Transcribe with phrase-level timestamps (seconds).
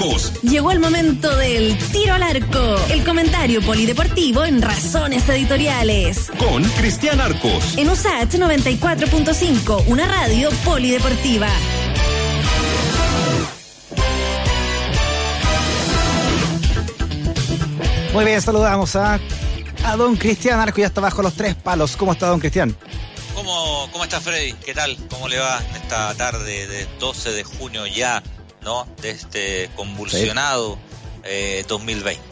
[0.00, 0.32] Arcos.
[0.42, 6.30] Llegó el momento del tiro al arco, el comentario polideportivo en Razones Editoriales.
[6.38, 7.76] Con Cristian Arcos.
[7.76, 11.48] En USAT 94.5, una radio polideportiva.
[18.14, 19.20] Muy bien, saludamos a,
[19.84, 21.96] a don Cristian Arco, ya está bajo los tres palos.
[21.96, 22.74] ¿Cómo está don Cristian?
[23.34, 24.54] ¿Cómo, ¿Cómo está Freddy?
[24.64, 24.96] ¿Qué tal?
[25.10, 28.22] ¿Cómo le va esta tarde de 12 de junio ya,
[28.62, 28.86] ¿no?
[29.00, 30.78] De este convulsionado
[31.24, 32.22] eh, 2020.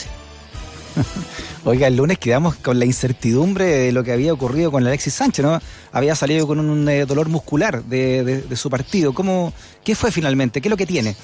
[1.65, 5.45] Oiga, el lunes quedamos con la incertidumbre de lo que había ocurrido con Alexis Sánchez,
[5.45, 5.61] ¿no?
[5.93, 9.13] Había salido con un eh, dolor muscular de, de, de, su partido.
[9.13, 9.53] ¿Cómo,
[9.85, 10.61] ¿Qué fue finalmente?
[10.61, 11.17] ¿Qué es lo que tiene?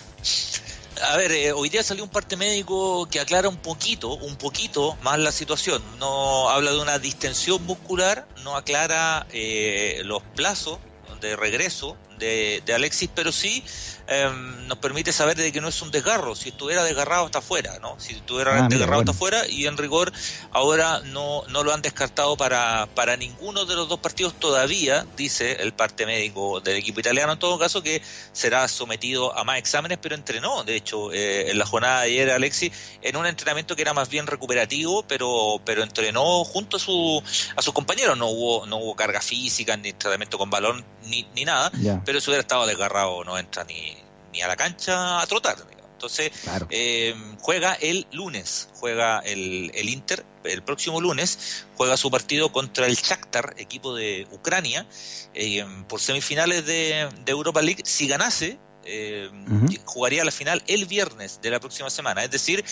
[1.03, 4.97] A ver, eh, hoy día salió un parte médico que aclara un poquito, un poquito
[5.03, 5.83] más la situación.
[5.99, 10.79] No habla de una distensión muscular, no aclara eh, los plazos
[11.21, 13.63] de regreso de, de Alexis, pero sí
[14.07, 14.31] eh,
[14.67, 16.35] nos permite saber de que no es un desgarro.
[16.35, 17.97] Si estuviera desgarrado está fuera, ¿no?
[17.99, 19.11] Si estuviera ah, desgarrado bueno.
[19.13, 20.13] está fuera y en rigor
[20.53, 25.63] ahora no, no lo han descartado para, para ninguno de los dos partidos todavía, dice
[25.63, 28.03] el parte médico del equipo italiano en todo caso que
[28.33, 32.31] será sometido a más exámenes, pero entrenó, de hecho, eh, en la jornada de ayer
[32.31, 37.23] Alexis en un entrenamiento que era más bien recuperativo, pero, pero entrenó junto a su
[37.57, 41.45] a sus compañeros, no hubo, no hubo carga física, ni entrenamiento con balón, ni, ni
[41.45, 42.03] nada, yeah.
[42.05, 43.97] pero si hubiera estado desgarrado no entra ni
[44.35, 45.57] ni a la cancha a trotar.
[45.93, 46.67] Entonces, claro.
[46.71, 52.87] eh, juega el lunes, juega el, el, Inter, el próximo lunes, juega su partido contra
[52.87, 54.87] el Shakhtar, equipo de Ucrania,
[55.33, 57.83] eh, por semifinales de, de, Europa League.
[57.87, 59.81] Si ganase, eh, uh -huh.
[59.87, 62.23] jugaría la final el viernes de la próxima semana.
[62.23, 62.65] Es decir,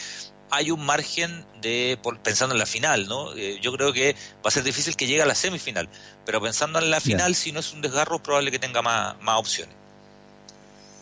[0.53, 3.34] hay un margen de, por, pensando en la final, ¿no?
[3.34, 5.89] Eh, yo creo que va a ser difícil que llegue a la semifinal,
[6.27, 9.39] pero pensando en la final, si no es un desgarro, probable que tenga más, más
[9.39, 9.75] opciones.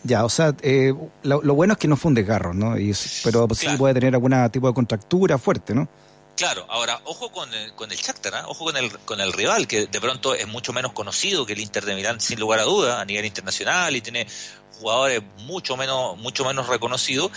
[0.03, 2.79] Ya, o sea, eh, lo, lo, bueno es que no fue un desgarro, ¿no?
[2.79, 3.77] Y, pero sí claro.
[3.77, 5.87] puede tener algún tipo de contractura fuerte, ¿no?
[6.37, 8.37] Claro, ahora, ojo con el, con el Shakhtar, ¿eh?
[8.47, 11.59] ojo con el, con el rival, que de pronto es mucho menos conocido que el
[11.59, 14.25] Inter de Milán, sin lugar a duda, a nivel internacional, y tiene
[14.81, 17.31] jugadores mucho menos, mucho menos reconocidos,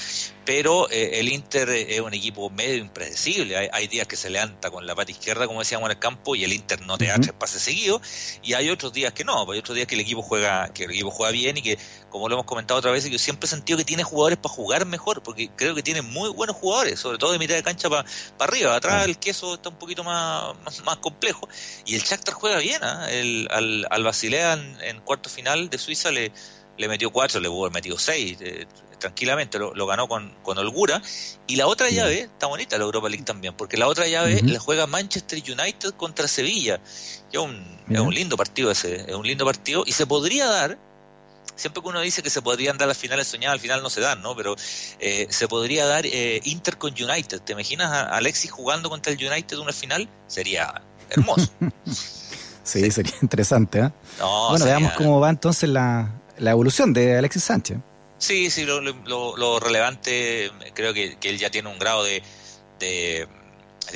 [0.45, 3.57] pero eh, el Inter es un equipo medio impredecible.
[3.57, 6.35] Hay, hay, días que se levanta con la pata izquierda, como decíamos en el campo,
[6.35, 7.23] y el Inter no te da uh -huh.
[7.23, 8.01] tres pases seguidos,
[8.43, 10.91] y hay otros días que no, hay otros días que el equipo juega, que el
[10.91, 11.79] equipo juega bien y que,
[12.11, 14.87] como lo hemos comentado otra vez, yo siempre he sentido que tiene jugadores para jugar
[14.87, 18.05] mejor, porque creo que tiene muy buenos jugadores, sobre todo de mitad de cancha para
[18.39, 18.75] pa arriba.
[18.75, 19.11] Atrás uh -huh.
[19.11, 21.47] el queso está un poquito más, más, más complejo,
[21.85, 23.21] y el Shakhtar juega bien, ¿eh?
[23.21, 26.33] el, al, al Basilea en, en cuarto final de Suiza le
[26.77, 28.67] le metió cuatro, le hubo metido seis, eh,
[28.99, 31.01] tranquilamente lo, lo, ganó con, con holgura.
[31.47, 34.39] Y la otra llave, está bonita la Europa League también, porque la otra llave uh
[34.39, 34.53] -huh.
[34.53, 36.81] la juega Manchester United contra Sevilla.
[37.33, 37.55] Es un,
[37.89, 37.95] -huh.
[37.95, 40.79] es un lindo partido ese, es un lindo partido, y se podría dar,
[41.55, 44.01] siempre que uno dice que se podrían dar las finales soñadas, al final no se
[44.01, 44.35] dan, ¿no?
[44.35, 44.57] Pero
[44.99, 47.41] eh, se podría dar eh, Inter con United.
[47.43, 50.09] ¿Te imaginas a Alexis jugando contra el United una final?
[50.27, 51.51] Sería hermoso.
[52.65, 53.91] sí, sí, sería interesante, ¿eh?
[54.19, 54.79] No, bueno, sería...
[54.79, 57.79] veamos cómo va entonces la, la evolución de Alexis Sánchez.
[58.19, 62.23] Sí, sí, lo, relevante, creo que, él ya tiene un grado de,
[62.79, 63.29] de,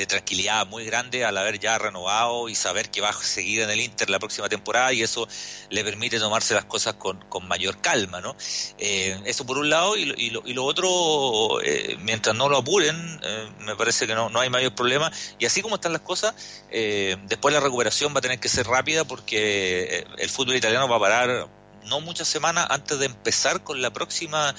[0.06, 3.80] tranquilidad muy grande al haber ya renovado y saber que va a seguir en el
[3.80, 5.26] Inter la próxima temporada y eso
[5.70, 8.36] le permite tomarse las cosas con, con mayor calma, ¿no?
[8.78, 12.58] Eh, eso por un lado y, y, lo, y lo, otro, eh, mientras no lo
[12.58, 16.02] apuren, eh, me parece que no, no hay mayor problema y así como están las
[16.02, 16.34] cosas,
[16.70, 21.00] después la recuperación va a tener que ser rápida porque el fútbol italiano va a
[21.00, 21.57] parar
[21.88, 24.54] no muchas semanas antes de empezar con la próxima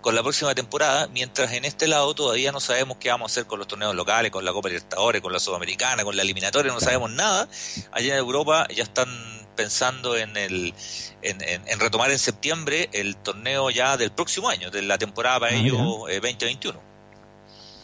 [0.00, 3.46] con la próxima temporada, mientras en este lado todavía no sabemos qué vamos a hacer
[3.46, 6.80] con los torneos locales, con la Copa Libertadores, con la Sudamericana, con la eliminatoria, no
[6.80, 7.48] sabemos nada.
[7.90, 9.08] Allá en Europa ya están
[9.56, 10.74] pensando en el
[11.22, 15.40] en, en, en retomar en septiembre el torneo ya del próximo año, de la temporada
[15.40, 15.78] para ah, ellos
[16.10, 16.93] eh, 2021.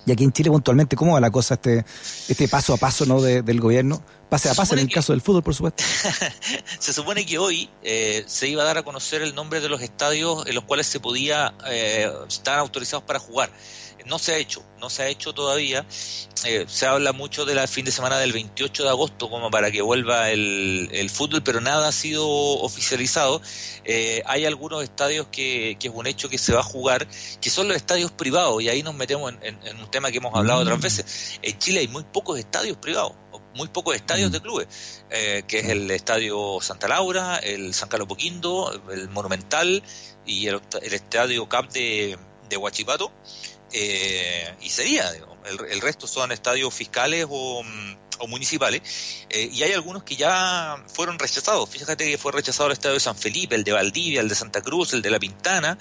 [0.06, 1.84] Y aquí en Chile puntualmente, ¿cómo va la cosa este,
[2.28, 3.20] este paso a paso ¿no?
[3.20, 4.02] De, del gobierno?
[4.28, 5.82] Pase a pase en el que, caso del fútbol, por supuesto.
[6.78, 9.82] se supone que hoy eh, se iba a dar a conocer el nombre de los
[9.82, 13.50] estadios en los cuales se podía eh, estar autorizados para jugar.
[14.06, 15.86] No se ha hecho, no se ha hecho todavía.
[16.44, 19.82] Eh, se habla mucho del fin de semana del 28 de agosto como para que
[19.82, 23.42] vuelva el, el fútbol, pero nada ha sido oficializado.
[23.84, 27.06] Eh, hay algunos estadios que, que, es un hecho que se va a jugar,
[27.40, 30.18] que son los estadios privados, y ahí nos metemos en, en, en un tema que
[30.18, 30.62] hemos hablado mm.
[30.62, 31.38] otras veces.
[31.42, 33.12] En Chile hay muy pocos estadios privados
[33.54, 34.32] muy pocos estadios mm.
[34.32, 39.82] de clubes, eh, que es el Estadio Santa Laura, el San Carlos Poquindo, el Monumental
[40.26, 42.18] y el, el Estadio Cap de,
[42.48, 43.12] de Huachipato.
[43.72, 47.62] Eh, y sería, digo, el, el, resto son estadios fiscales o,
[48.20, 48.82] o municipales,
[49.28, 51.68] eh, y hay algunos que ya fueron rechazados.
[51.68, 54.60] Fíjate que fue rechazado el estadio de San Felipe, el de Valdivia, el de Santa
[54.60, 55.78] Cruz, el de La Pintana,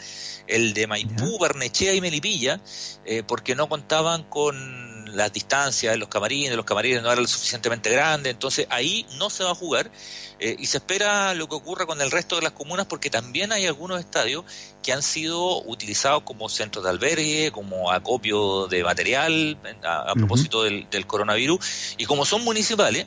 [0.48, 2.62] el de Maipú, Barnechea y Melipilla,
[3.06, 7.28] eh, porque no contaban con las distancias de los camarines, los camarines no eran lo
[7.28, 9.92] suficientemente grandes, entonces ahí no se va a jugar
[10.40, 13.52] eh, y se espera lo que ocurra con el resto de las comunas porque también
[13.52, 14.46] hay algunos estadios
[14.82, 21.08] que han sido utilizados como centros de albergue, como acopio de material a, propósito del,
[21.08, 23.06] coronavirus y como son municipales,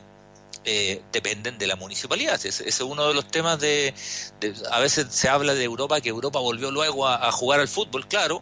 [0.65, 2.35] eh, dependen de la municipalidad.
[2.45, 3.93] Ese, es uno de los temas de,
[4.71, 8.41] A veces se habla de Europa, que Europa volvió luego a, jugar al fútbol, claro,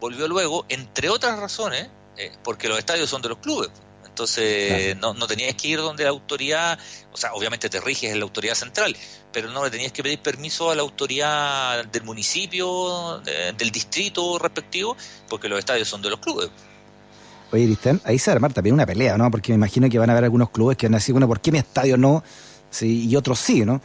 [0.00, 1.88] volvió luego, entre otras razones,
[2.20, 3.70] eh, porque los estadios son de los clubes.
[4.06, 6.78] Entonces no, no tenías que ir donde la autoridad,
[7.12, 8.94] o sea, obviamente te riges en la autoridad central,
[9.32, 14.96] pero no le tenías que pedir permiso a la autoridad del municipio, del distrito respectivo,
[15.28, 16.50] porque los estadios son de los clubes.
[17.52, 19.30] Oye, Cristian, ahí se va a armar también una pelea, ¿no?
[19.30, 21.40] Porque me imagino que van a haber algunos clubes que van a decir, bueno, ¿por
[21.40, 22.22] qué mi estadio no?
[22.70, 23.80] Sí, y otros sí, ¿no?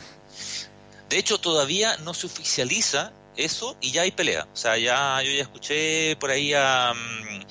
[1.09, 4.47] De hecho, todavía no se oficializa eso y ya hay pelea.
[4.53, 7.45] O sea, ya yo ya escuché por ahí a, mm,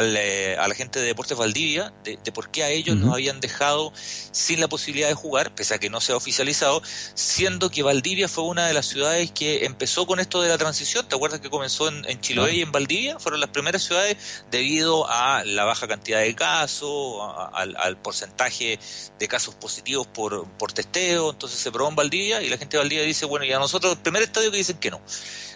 [0.00, 3.92] eh, a la gente de Deportes Valdivia de, por qué a ellos nos habían dejado
[3.94, 6.82] sin la posibilidad de jugar, pese a que no se ha oficializado,
[7.14, 11.06] siendo que Valdivia fue una de las ciudades que empezó con esto de la transición.
[11.06, 13.18] ¿Te acuerdas que comenzó en, en Chiloé y en Valdivia?
[13.18, 14.16] Fueron las primeras ciudades
[14.50, 17.20] debido a la baja cantidad de casos,
[17.52, 18.78] al, porcentaje
[19.18, 21.32] de casos positivos por, por testeo.
[21.32, 23.92] Entonces se probó en Valdivia y la gente de Valdivia dice, bueno, y a nosotros,
[23.92, 25.02] el primer estadio que dicen que no.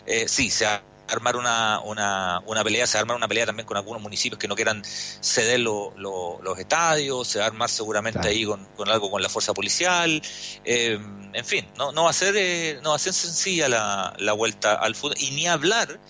[0.07, 3.47] Eh, sí, se ha armar una, una, una pelea, se va a armar una pelea
[3.47, 8.27] también con algunos municipios que no quieran ceder los estadios, se va a armar seguramente
[8.27, 10.23] ahí con, algo con la fuerza policial,
[10.65, 10.99] eh,
[11.33, 14.33] en fin, no, no va a ser eh, no va a ser sencilla la, la
[14.33, 15.17] vuelta al fútbol.
[15.19, 16.01] Y ni hablar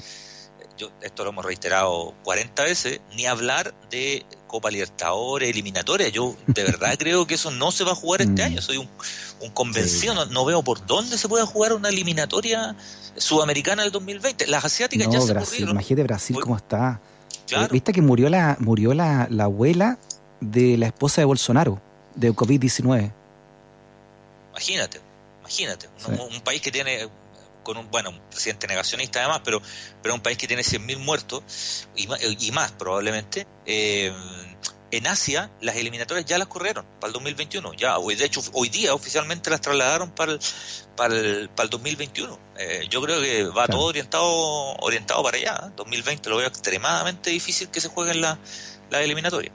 [0.76, 6.08] yo, esto lo hemos reiterado 40 veces, ni hablar de Copa Libertadores, eliminatoria.
[6.08, 8.46] Yo de verdad creo que eso no se va a jugar este mm.
[8.46, 8.62] año.
[8.62, 8.88] Soy un,
[9.40, 12.76] un convencido, no, veo por dónde se puede jugar una eliminatoria
[13.16, 14.46] sudamericana del 2020.
[14.46, 17.00] Las asiáticas ya se Brasil, Imagínate Brasil cómo está.
[17.50, 19.98] Eh, ¿Viste que murió la murió la, la abuela
[20.40, 21.80] de la esposa de Bolsonaro,
[22.14, 23.12] de COVID-19?
[24.50, 25.00] Imagínate,
[25.40, 25.88] imagínate.
[26.08, 27.08] Un, país que tiene
[27.66, 29.60] con un, bueno, un presidente negacionista además, pero,
[30.00, 32.06] pero un país que tiene 100.000 muertos y,
[32.46, 33.44] y, más probablemente.
[33.66, 34.12] Eh,
[34.92, 37.74] en Asia las eliminatorias ya las corrieron para el 2021.
[37.74, 40.40] Ya, de hecho, hoy día oficialmente las trasladaron para el,
[40.96, 42.38] para el, para el 2021.
[42.56, 45.72] Eh, yo creo que va todo orientado orientado para allá.
[45.76, 48.38] 2020 lo veo extremadamente difícil que se jueguen las
[48.90, 49.52] la eliminatorias.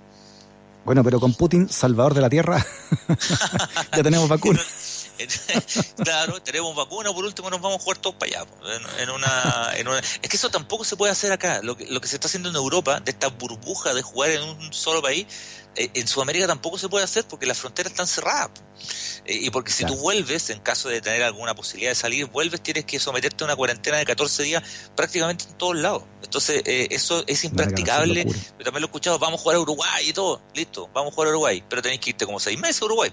[0.83, 2.65] Bueno, pero con Putin, salvador de la tierra,
[3.95, 4.90] ya tenemos vacunas.
[6.03, 8.51] claro, tenemos vacuna, por último nos vamos a jugar todos para allá.
[8.99, 11.61] En, una, en una, Es que eso tampoco se puede hacer acá.
[11.63, 14.43] Lo que, lo que se está haciendo en Europa, de esta burbuja de jugar en
[14.43, 15.27] un solo país,
[15.75, 18.51] en Sudamérica tampoco se puede hacer porque las fronteras están cerradas.
[19.25, 22.61] Eh, y porque si tú vuelves, en caso de tener alguna posibilidad de salir, vuelves,
[22.61, 24.63] tienes que someterte a una cuarentena de 14 días
[24.95, 26.03] prácticamente en todos lados.
[26.23, 28.25] Entonces, eh, eso es impracticable.
[28.25, 31.15] Yo también lo he escuchado, vamos a jugar a Uruguay y todo, listo, vamos a
[31.15, 33.11] jugar a Uruguay, pero tenéis que irte como seis meses a Uruguay.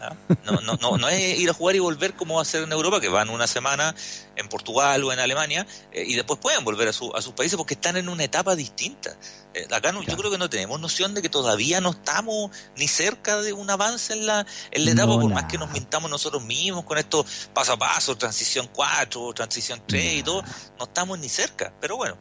[0.00, 0.14] ¿Ah?
[0.44, 2.72] No, no, no, no es ir a jugar y volver como va a ser en
[2.72, 3.94] Europa, que van una semana
[4.34, 7.74] en Portugal o en Alemania y después pueden volver a, su, a sus países porque
[7.74, 9.16] están en una etapa distinta.
[9.54, 12.88] Eh, acá no, yo creo que no tenemos noción de que todavía no estamos ni
[12.88, 16.44] cerca de un avance en la, en la etapa, por más que nos mintamos nosotros
[16.44, 20.42] mismos con esto paso a paso, transición 4, transición 3 y todo,
[20.78, 21.72] no estamos ni cerca.
[21.80, 22.16] Pero bueno,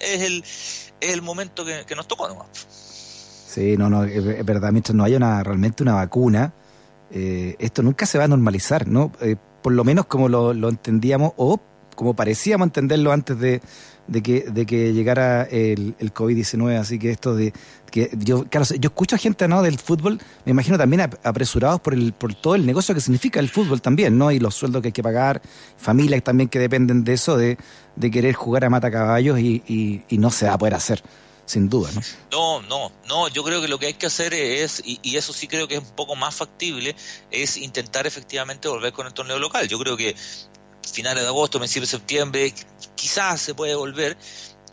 [0.00, 0.44] es el,
[1.00, 2.48] es el momento que, nos tocó nomás.
[3.48, 6.52] Sí, no, no, es verdad, mientras no haya una, realmente una vacuna,
[7.10, 9.12] eh, esto nunca se va a normalizar, ¿no?
[9.20, 11.60] Eh, por lo menos como lo, lo entendíamos o
[11.98, 13.60] como parecíamos entenderlo antes de
[14.22, 16.78] que, de que llegara el, el COVID-19.
[16.78, 17.52] Así que esto de
[17.90, 19.62] que yo, yo escucho a gente ¿no?
[19.62, 23.48] del fútbol, me imagino también apresurados por el, por todo el negocio que significa el
[23.48, 24.30] fútbol también, ¿no?
[24.30, 25.42] Y los sueldos que hay que pagar,
[25.76, 27.58] familias también que dependen de eso, de,
[27.96, 31.02] de querer jugar a mata caballos y, y, y no se va a poder hacer
[31.46, 32.00] sin duda, ¿no?
[32.30, 35.48] No, no, no, yo creo que lo que hay que hacer es, y, eso sí
[35.48, 36.94] creo que es un poco más factible,
[37.30, 39.66] es intentar efectivamente volver con el torneo local.
[39.66, 40.14] Yo creo que
[40.92, 42.54] finales de agosto, principios de septiembre,
[42.94, 44.16] quizás se puede volver.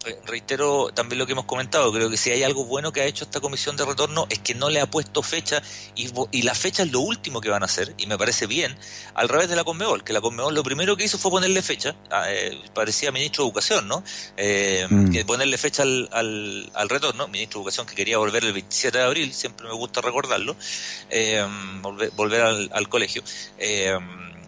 [0.05, 3.05] Eh, reitero también lo que hemos comentado, creo que si hay algo bueno que ha
[3.05, 5.63] hecho esta comisión de retorno es que no le ha puesto fecha
[5.95, 8.77] y, y la fecha es lo último que van a hacer y me parece bien,
[9.15, 11.95] al revés de la Conmebol, que la Conmebol lo primero que hizo fue ponerle fecha,
[12.12, 14.03] ah, eh, parecía ministro de Educación, ¿no?
[14.38, 15.25] Eh, mm.
[15.25, 19.03] Ponerle fecha al, al, al, retorno, ministro de Educación que quería volver el 27 de
[19.03, 20.55] abril, siempre me gusta recordarlo,
[21.81, 23.24] volver, volver al, al, colegio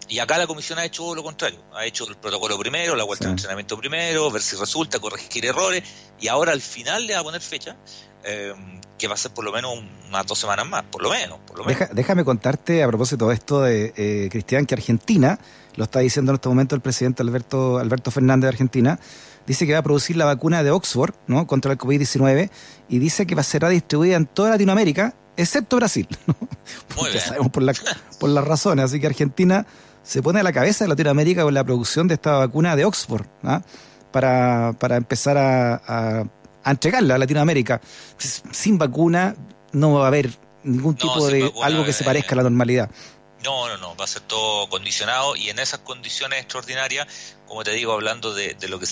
[0.08, 3.26] Y acá la comisión ha hecho lo contrario, ha hecho el protocolo primero, la vuelta
[3.26, 5.84] de entrenamiento primero, ver si resulta, corregir errores,
[6.18, 7.76] y ahora al final le va a poner fecha,
[8.24, 8.54] eh,
[8.96, 11.38] que va a ser por lo menos unas dos semanas más, por lo menos.
[11.46, 11.88] Por lo menos.
[11.92, 15.38] déjame contarte a propósito de esto de eh, Cristian, que Argentina,
[15.76, 18.98] lo está diciendo en este momento el presidente Alberto, Alberto Fernández de Argentina,
[19.46, 21.46] dice que va a producir la vacuna de Oxford ¿no?
[21.46, 22.50] contra el COVID-19
[22.88, 26.08] y dice que va a ser distribuida en toda Latinoamérica, excepto Brasil.
[26.96, 27.20] Muy bien.
[27.20, 27.74] sabemos por, la,
[28.18, 29.66] por las razones, así que Argentina
[30.08, 33.26] se pone a la cabeza de Latinoamérica con la producción de esta vacuna de Oxford,
[33.42, 33.60] ¿ah?
[34.10, 35.82] para, para empezar a,
[36.64, 37.82] a, entregarla a Latinoamérica.
[38.16, 39.36] Sin vacuna
[39.72, 40.30] no va a haber
[40.64, 42.90] ningún tipo de algo que se parezca a la normalidad.
[43.44, 47.06] No, no, no, va a ser todo condicionado y en esas condiciones extraordinarias,
[47.46, 48.86] como te digo, hablando de, lo que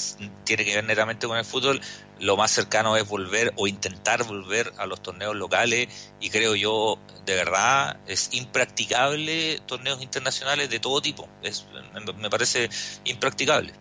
[0.45, 1.81] tiene que ver netamente con el fútbol,
[2.21, 5.89] lo más cercano es volver o intentar volver a los torneos locales
[6.21, 11.67] y creo yo, de verdad, es impracticable torneos internacionales de todo tipo, es,
[12.17, 12.71] me parece
[13.05, 13.73] impracticable.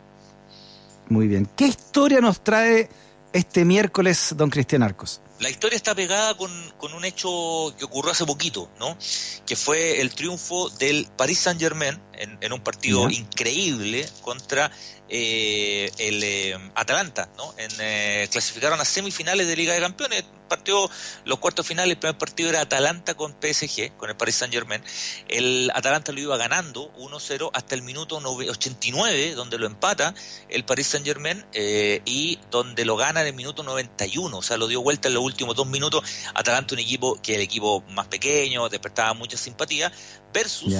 [1.10, 2.90] Muy bien, ¿qué historia nos trae
[3.34, 5.22] este miércoles don Cristian Arcos?
[5.40, 6.52] La historia está pegada con,
[6.94, 8.98] un hecho que ocurrió hace poquito, ¿no?
[9.46, 14.72] Que fue el triunfo del Paris Saint Germain en, un partido increíble contra
[15.08, 17.54] eh, el eh, Atalanta, ¿no?
[17.58, 20.90] En, eh, clasificaron a semifinales de Liga de Campeones, partió
[21.26, 24.84] los cuartos finales, el primer partido era Atalanta con PSG, con el Paris Saint Germain.
[25.28, 30.14] El Atalanta lo iba ganando 1-0 hasta el minuto 89, donde lo empata
[30.50, 34.68] el Paris Saint Germain y donde lo gana en el minuto 91, o sea, lo
[34.68, 36.04] dio vuelta en los últimos dos minutos.
[36.34, 39.92] Atalanta, un equipo que el equipo más pequeño, despertaba mucha simpatía,
[40.36, 40.74] versus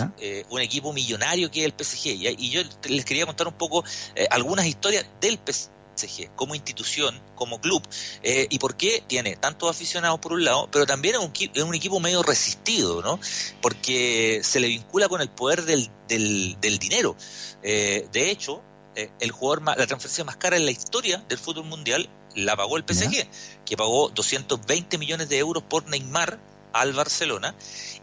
[0.50, 2.08] un equipo millonario que es el PSG.
[2.38, 3.84] Y yo les quería contar un poco
[4.16, 7.82] eh, algunas historias del PSG como institución, como club,
[8.22, 11.64] eh, y por qué tiene tantos aficionados por un lado, pero también es un, es
[11.64, 13.18] un equipo medio resistido, ¿no?
[13.62, 17.16] Porque se le vincula con el poder del, del, dinero.
[17.64, 18.62] Eh, de hecho,
[18.96, 22.84] el jugador la transferencia más cara en la historia del fútbol mundial la pagó el
[22.84, 23.28] PSG,
[23.66, 26.40] que pagó 220 millones de euros por Neymar
[26.74, 27.56] al Barcelona,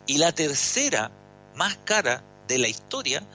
[0.07, 1.13] y la tercera
[1.55, 3.27] más cara de la historia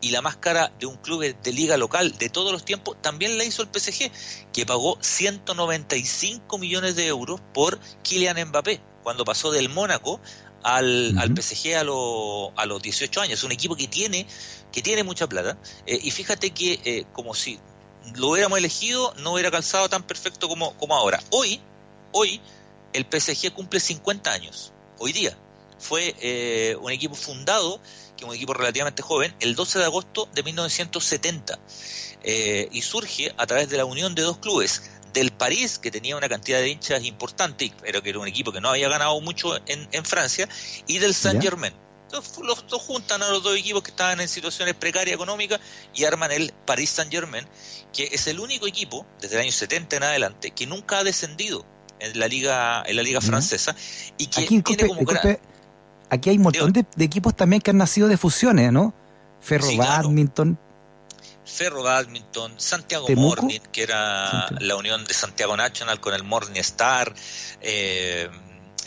[0.00, 3.36] y la más cara de un club de liga local de todos los tiempos también
[3.36, 4.10] la hizo el PSG,
[4.52, 10.20] que pagó 195 millones de euros por Kylian Mbappé, cuando pasó del Mónaco
[10.62, 13.38] al, al PSG a, a los 18 años.
[13.38, 14.26] Es un equipo que tiene,
[14.72, 15.58] que tiene mucha plata.
[15.86, 17.58] Eh, y fíjate que eh, como si
[18.16, 21.22] lo hubiéramos elegido, no hubiera calzado tan perfecto como, como ahora.
[21.30, 21.60] Hoy,
[22.12, 22.40] hoy,
[22.92, 24.72] el PSG cumple 50 años.
[24.98, 25.36] Hoy día.
[25.80, 27.80] Fue eh, un equipo fundado
[28.16, 31.58] que es un equipo relativamente joven, el 12 de agosto de 1970.
[32.22, 34.82] Eh, y surge a través de la unión de dos clubes,
[35.12, 38.60] del París, que tenía una cantidad de hinchas importante, pero que era un equipo que
[38.60, 40.48] no había ganado mucho en, Francia,
[40.86, 41.72] y del Saint Germain.
[42.04, 45.60] Entonces, los dos juntan a los dos equipos que estaban en situaciones precarias económicas
[45.94, 47.46] y arman el Paris Saint Germain,
[47.92, 51.64] que es el único equipo desde el año 70 en adelante que nunca ha descendido
[52.00, 53.76] en la liga en la liga francesa
[54.16, 55.04] y que tiene como
[56.10, 58.92] aquí hay un montón de, equipos también que han nacido de fusiones, ¿no?
[59.40, 60.58] Ferro Badminton.
[61.44, 67.12] Ferro Badminton, Santiago Morning, que era la unión de Santiago National con el Morning Star.
[67.60, 68.28] Eh,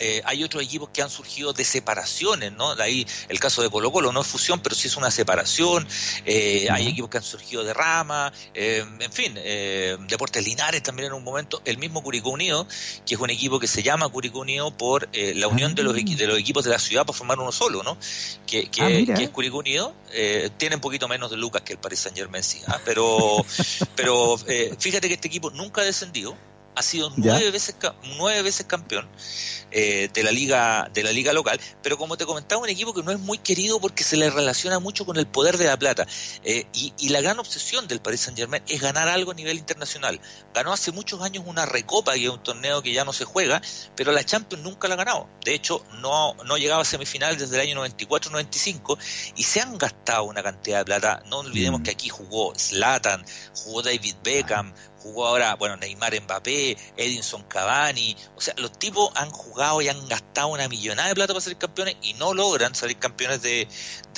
[0.00, 2.74] eh, hay otros equipos que han surgido de separaciones, ¿no?
[2.74, 5.86] De ahí el caso de Colo Colo no es fusión, pero sí es una separación.
[6.24, 9.34] Eh, hay equipos que han surgido de rama, eh, en fin,
[10.08, 12.66] Deportes Linares también en un momento, el mismo Curicó Unido,
[13.06, 16.26] que es un equipo que se llama Curicó Unido por la unión de, los de
[16.26, 17.96] los equipos de la ciudad para formar uno solo, ¿no?
[18.46, 19.94] Que, que, ah, es Curicó Unido,
[20.56, 22.80] tiene un poquito menos de lucas que el Paris Saint Germain, sí, ¿ah?
[22.84, 23.44] pero,
[23.94, 24.36] pero
[24.78, 26.36] fíjate que este equipo nunca ha descendido,
[26.74, 27.76] ha sido nueve veces
[28.18, 29.08] nueve veces campeón
[29.76, 31.60] eh, de la liga de la liga local.
[31.82, 34.78] Pero como te comentaba un equipo que no es muy querido porque se le relaciona
[34.78, 36.06] mucho con el poder de la plata.
[36.44, 40.20] Eh, y, la gran obsesión del Paris Saint Germain es ganar algo a nivel internacional.
[40.52, 43.62] Ganó hace muchos años una recopa que es un torneo que ya no se juega
[43.96, 45.28] pero la Champions nunca la ha ganado.
[45.44, 48.98] De hecho no no llegaba a semifinal desde el año 94-95
[49.36, 51.22] y se han gastado una cantidad de plata.
[51.26, 51.82] No olvidemos mm.
[51.82, 53.24] que aquí jugó Zlatan
[53.64, 54.72] jugó David Beckham
[55.04, 60.08] jugó ahora, bueno, Neymar Mbappé, Edinson Cavani, o sea, los tipos han jugado y han
[60.08, 63.68] gastado una millonada de plata para ser campeones y no logran salir campeones de,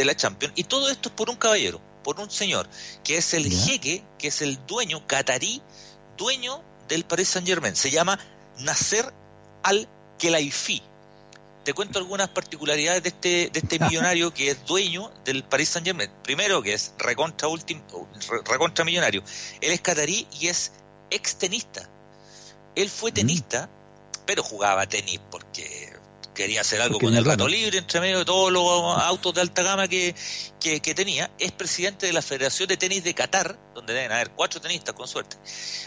[0.04, 0.54] la Champions.
[0.56, 2.68] Y todo esto es por un caballero, por un señor,
[3.02, 5.60] que es el jeque, que es el dueño catarí,
[6.16, 7.74] dueño del Paris Saint Germain.
[7.74, 8.20] Se llama
[8.58, 9.12] Nasser
[9.64, 10.82] Al-Khelaifi
[11.66, 15.84] te cuento algunas particularidades de este, de este millonario que es dueño del Paris Saint
[15.84, 16.08] Germain.
[16.22, 17.48] Primero, que es recontra,
[18.44, 19.24] recontra millonario.
[19.60, 20.70] Él es catarí y es
[21.10, 21.90] ex tenista.
[22.76, 23.14] Él fue mm.
[23.14, 23.68] tenista,
[24.26, 25.92] pero jugaba tenis porque
[26.36, 29.62] quería hacer algo con el rato libre entre medio de todos los autos de alta
[29.62, 30.14] gama que,
[30.60, 34.60] que, tenía, es presidente de la Federación de Tenis de Qatar, donde deben haber cuatro
[34.60, 35.36] tenistas con suerte.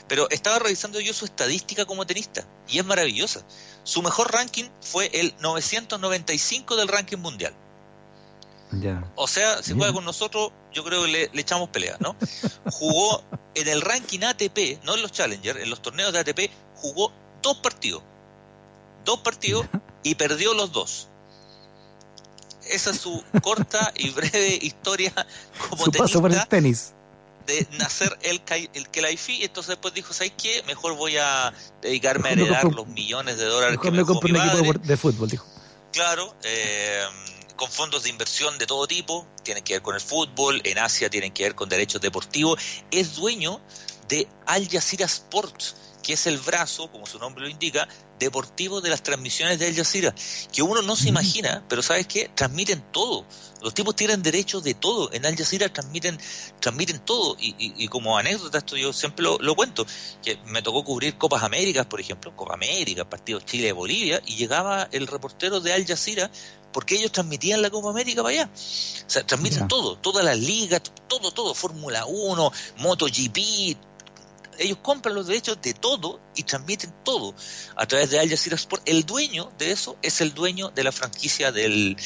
[0.10, 3.46] Pero estaba revisando yo su estadística como tenista y es maravillosa.
[3.90, 7.56] Su mejor ranking fue el 995 del ranking mundial.
[9.16, 12.16] O sea, si juega con nosotros, yo creo que le, echamos pelea, ¿no?
[12.72, 13.24] Jugó
[13.56, 17.58] en el ranking ATP, no en los Challenger, en los torneos de ATP, jugó dos
[17.58, 18.04] partidos.
[19.06, 19.66] Dos partidos
[20.04, 21.08] y perdió los dos.
[22.70, 25.16] Esa es su corta y breve historia
[25.68, 26.94] como su paso por el tenis.
[27.50, 28.42] De nacer el,
[28.76, 30.62] el Kelaifi, entonces después dijo, ¿sabes qué?
[30.68, 31.52] Mejor voy a
[31.82, 35.48] dedicarme a heredar los millones de dólares que me, un equipo de fútbol, dijo.
[35.92, 37.04] Claro, eh,
[37.56, 41.10] con fondos de inversión de todo tipo, tienen que ver con el fútbol, en Asia
[41.10, 43.60] tienen que ver con derechos deportivos, es dueño
[44.08, 47.88] de Al Jazeera Sports, que es el brazo, como su nombre lo indica,
[48.20, 50.14] deportivo de las transmisiones de Al Jazeera,
[50.52, 52.30] que uno no se imagina, pero ¿sabes qué?
[52.36, 53.26] Transmiten todo.
[53.62, 55.12] Los tipos tienen derechos de todo.
[55.14, 56.20] En Al Jazeera transmiten,
[56.60, 57.36] transmiten todo.
[57.40, 59.86] Y, como anécdota, esto yo siempre lo, cuento,
[60.24, 65.08] que me tocó cubrir Copas Américas, por ejemplo, Copa América, partidos Chile-Bolivia, y llegaba el
[65.08, 66.30] reportero de Al Jazeera
[66.72, 68.50] porque ellos transmitían la Copa América para allá.
[68.54, 73.78] O sea, transmiten todo, todas las ligas, todo, todo, Fórmula 1, MotoGP,
[74.60, 77.34] ellos compran los derechos de todo y transmiten todo
[77.76, 78.84] a través de Al Jazeera Sport.
[78.86, 81.98] El dueño de eso es el dueño de la franquicia del,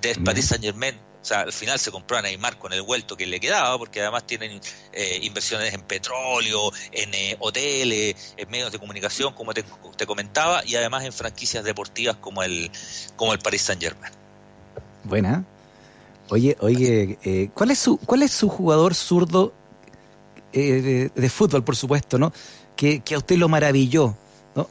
[0.00, 0.96] del Paris Saint Germain.
[1.20, 4.00] O sea, al final se compró a Neymar con el vuelto que le quedaba, porque
[4.00, 4.60] además tienen
[4.92, 9.64] eh, inversiones en petróleo, en eh, hoteles, en medios de comunicación, como te,
[10.06, 12.70] comentaba, y además en franquicias deportivas como el,
[13.16, 14.12] como el Paris Saint Germain.
[15.04, 15.44] Buena.
[16.30, 19.54] Oye, oye, eh, ¿cuál es su cuál es su jugador zurdo
[20.52, 22.32] de, fútbol, por supuesto, ¿no?
[22.76, 24.16] Que, a usted lo maravilló.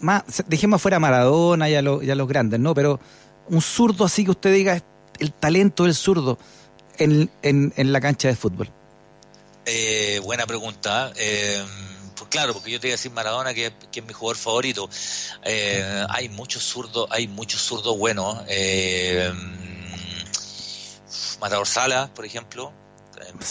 [0.02, 2.74] Más, dejemos fuera a Maradona y a, los grandes, ¿no?
[2.74, 3.00] Pero
[3.50, 4.82] un zurdo así que usted diga
[5.20, 6.38] el talento del zurdo
[6.98, 8.70] en, en, la cancha de fútbol.
[9.66, 11.12] Eh, buena pregunta.
[11.16, 11.64] Eh,
[12.18, 14.90] pues claro, porque yo te iba a decir Maradona, que, es mi jugador favorito.
[15.44, 18.44] Eh, hay muchos zurdos, hay muchos zurdos buenos.
[18.48, 19.32] Eh,
[21.40, 22.74] Matador Sala, por ejemplo,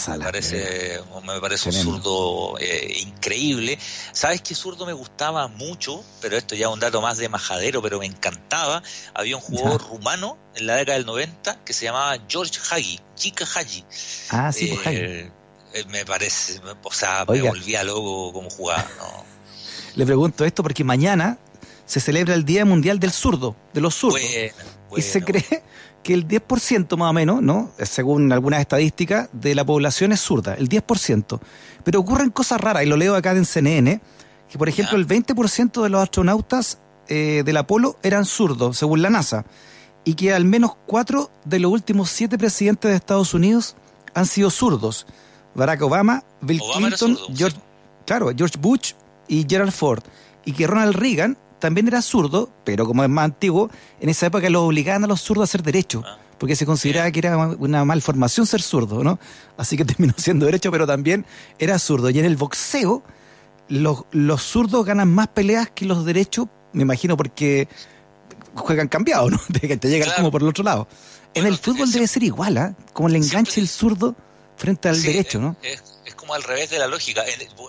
[0.09, 3.79] me parece, me parece un zurdo eh, increíble.
[4.13, 6.05] ¿Sabes qué zurdo me gustaba mucho?
[6.21, 8.83] Pero esto ya es un dato más de majadero, pero me encantaba.
[9.15, 13.45] Había un jugador rumano en la década del 90 que se llamaba George Hagi, Chica
[13.55, 13.85] Hagi.
[14.31, 15.31] Ah, sí, pues, eh,
[15.75, 18.87] eh, Me parece, o sea, me volvía loco como jugaba.
[19.97, 21.39] Le pregunto esto porque mañana
[21.87, 24.21] se celebra el Día Mundial del Zurdo, de los zurdos.
[24.97, 25.63] Y se cree
[26.03, 27.71] que el 10% más o menos, ¿no?
[27.83, 31.41] Según algunas estadísticas, de la población es zurda, el 10%.
[31.83, 34.01] Pero ocurren cosas raras, y lo leo acá en CNN,
[34.49, 39.11] que por ejemplo el 20% de los astronautas eh, del Apolo eran zurdos, según la
[39.11, 39.45] NASA,
[40.05, 43.77] y que al menos cuatro de los últimos siete presidentes de Estados Unidos
[44.15, 45.07] han sido zurdos.
[45.55, 47.59] Barack Obama, Bill Clinton, George,
[48.05, 48.93] claro, George Bush
[49.27, 50.03] y Gerald Ford.
[50.45, 54.49] Y que Ronald Reagan también era zurdo, pero como es más antiguo, en esa época
[54.51, 56.19] lo obligaban a los zurdos a hacer derecho, ah.
[56.39, 59.19] porque se consideraba que era una malformación ser zurdo, ¿no?
[59.57, 61.25] Así que terminó siendo derecho, pero también
[61.59, 62.11] era zurdo.
[62.11, 63.03] Y en el boxeo,
[63.69, 67.69] los, los zurdos ganan más peleas que los derechos, me imagino, porque
[68.55, 69.41] juegan cambiado, ¿no?
[69.49, 70.89] De que te llegan como por el otro lado.
[71.35, 72.75] en el fútbol debe ser igual, ¿ah?
[72.93, 74.15] Como el enganche el zurdo
[74.57, 75.57] frente al derecho, ¿no?
[75.63, 75.96] es
[76.35, 77.25] al revés de la lógica.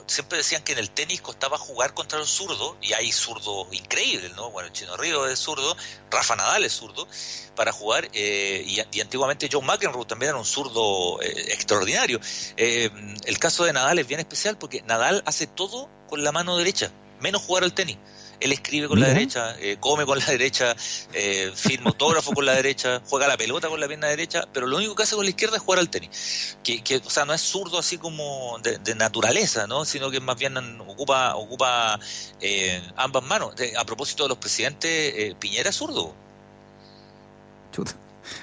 [0.07, 4.35] siempre decían que en el tenis costaba jugar contra los zurdos, y hay zurdos increíbles,
[4.35, 4.51] ¿no?
[4.51, 5.75] Bueno, Chino Río es zurdo,
[6.09, 7.07] Rafa Nadal es zurdo,
[7.55, 12.19] para jugar, eh, y, antiguamente John McEnroe también era un zurdo eh, extraordinario.
[12.55, 12.89] Eh,
[13.25, 16.91] el caso de Nadal es bien especial porque Nadal hace todo con la mano derecha,
[17.19, 17.97] menos jugar al tenis.
[18.39, 20.75] Él escribe con la derecha, eh, come con la derecha,
[21.13, 24.77] eh, firma autógrafo con la derecha, juega la pelota con la pierna derecha, pero lo
[24.77, 26.57] único que hace con la izquierda es jugar al tenis.
[26.63, 29.85] Que, que o sea, no es zurdo así como de, naturaleza, ¿no?
[29.85, 31.99] Sino que más bien ocupa, ocupa
[32.39, 33.55] eh, ambas manos.
[33.77, 36.13] a propósito de los presidentes, eh, Piñera es zurdo.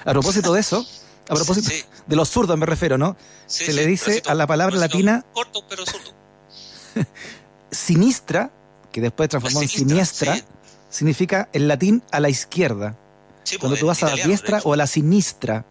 [0.03, 0.85] A propósito de eso,
[1.29, 1.69] a propósito
[2.05, 3.15] de los zurdos me refiero, ¿no?
[3.45, 5.23] Se le dice a la palabra latina...
[5.33, 6.11] Corto, pero zurdo.
[7.71, 8.51] sinistra
[8.95, 10.39] que después transformó en siniestra,
[10.89, 12.95] significa en latín a la izquierda.
[13.59, 15.65] Cuando pues, tú vas a la diestra o a la sinistra.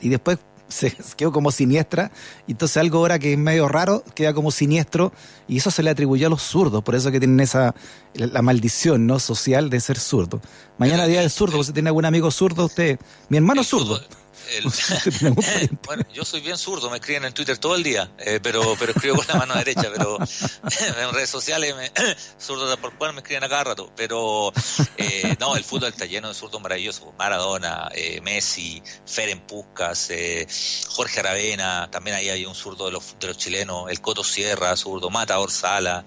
[0.00, 2.10] Y después se quedó como siniestra.
[2.48, 5.12] Y entonces algo ahora que es medio raro queda como siniestro.
[5.46, 6.82] Y eso se le atribuyó a los zurdos.
[6.82, 7.76] Por eso que tienen esa
[8.14, 10.42] la maldición no social de ser zurdo.
[10.78, 11.62] Mañana día del zurdo.
[11.62, 12.98] Si tiene algún amigo zurdo, usted.
[13.28, 14.00] Mi hermano es zurdo.
[15.84, 18.92] bueno, yo soy bien zurdo, me escriben en Twitter todo el día, eh, pero pero
[18.92, 20.18] escribo con la mano derecha, pero
[20.98, 21.90] en redes sociales me,
[22.40, 23.92] zurdo por cual me escriben a cada rato.
[23.96, 24.52] Pero
[24.96, 27.08] eh, no, el fútbol está lleno de zurdos maravillosos.
[27.18, 30.10] Maradona, eh, Messi, Feren Puskas,
[30.88, 34.76] Jorge Aravena, también ahí hay un zurdo de los, de los chilenos, el Coto Sierra,
[34.76, 36.04] zurdo, Mata Orsala,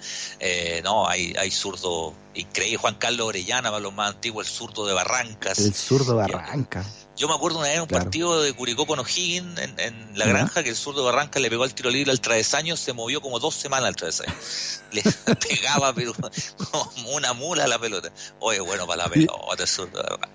[0.84, 4.94] no, hay, hay zurdo increíble, Juan Carlos Orellana, para los más antiguos, el zurdo de
[4.94, 5.60] Barrancas.
[5.60, 7.01] El zurdo de Barrancas.
[7.22, 10.64] Yo me acuerdo una vez en un partido de Curicó con O'Higgins en, la granja
[10.64, 13.38] que el zurdo de Barranca le pegó al tiro libre al travesaño, se movió como
[13.38, 14.34] dos semanas al travesaño.
[14.92, 15.04] Le
[15.36, 18.10] pegaba pero como una mula a la pelota.
[18.40, 20.30] Oye, bueno para la pelota, el zurdo de Barranca.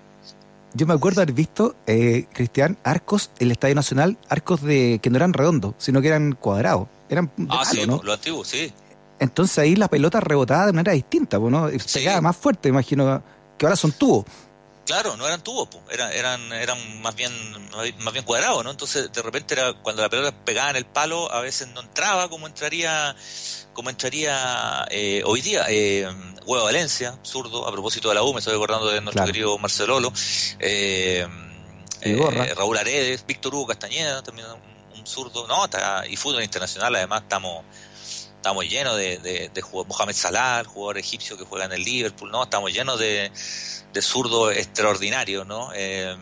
[0.75, 5.17] Yo me acuerdo haber visto, eh, Cristian, arcos, el Estadio Nacional, arcos de que no
[5.17, 6.87] eran redondos, sino que eran cuadrados.
[7.09, 8.01] Eran ah, sí, ¿no?
[8.01, 8.71] lo antiguo, sí.
[9.19, 11.69] Entonces ahí la pelota rebotaba de manera distinta, ¿no?
[11.93, 13.21] Pegaba más fuerte, imagino
[13.57, 14.25] que ahora son tubos.
[14.87, 17.29] Claro, no eran tubos, eran, eran, eran más bien,
[17.99, 18.71] más bien cuadrados, ¿no?
[18.71, 22.29] Entonces, de repente era cuando la pelota pegaba en el palo, a veces no entraba
[22.29, 23.13] como entraría,
[23.73, 25.65] como entraría eh, hoy día.
[25.67, 26.07] Eh,
[26.45, 30.13] Huevo Valencia, zurdo, a propósito de la U, me estoy acordando de nuestro querido Marcelolo.
[30.57, 31.27] Eh,
[31.99, 34.47] eh, Raúl Aredes, Víctor Hugo Castañeda, también
[34.95, 37.65] un, zurdo, no, está, y fútbol internacional, además estamos
[38.35, 42.31] estamos llenos de, de, de, Mohamed Salah, el jugador egipcio que juega en el Liverpool,
[42.31, 42.43] ¿no?
[42.43, 43.31] Estamos llenos de,
[43.93, 45.69] de zurdo extraordinario, ¿no?
[45.73, 46.15] Eh,